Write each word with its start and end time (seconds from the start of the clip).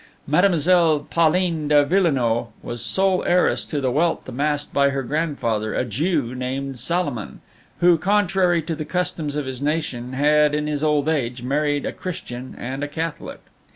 Mademoiselle 0.25 1.01
Pauline 1.11 1.67
de 1.67 1.85
Villenoix 1.85 2.47
was 2.63 2.83
sole 2.83 3.23
heiress 3.25 3.67
to 3.67 3.79
the 3.79 3.91
wealth 3.91 4.27
amassed 4.27 4.73
by 4.73 4.89
her 4.89 5.03
grandfather, 5.03 5.75
a 5.75 5.85
Jew 5.85 6.33
named 6.33 6.79
Salomon, 6.79 7.39
who, 7.81 7.99
contrary 7.99 8.63
to 8.63 8.73
the 8.73 8.83
customs 8.83 9.35
of 9.35 9.45
his 9.45 9.61
nation, 9.61 10.13
had, 10.13 10.55
in 10.55 10.65
his 10.65 10.83
old 10.83 11.07
age, 11.07 11.43
married 11.43 11.85
a 11.85 11.93
Christian 11.93 12.55
and 12.57 12.83
a 12.83 12.87
Catholic. 12.87 13.41